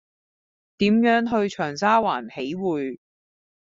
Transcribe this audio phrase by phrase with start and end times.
[0.79, 2.97] 點樣去長沙灣喜薈